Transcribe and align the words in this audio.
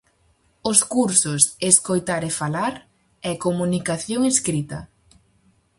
Os 0.71 0.79
cursos: 0.93 1.41
"Escoitar 1.71 2.21
e 2.29 2.31
falar" 2.39 2.73
e 3.29 3.31
"Comunicación 3.45 4.21
escrita". 4.33 4.79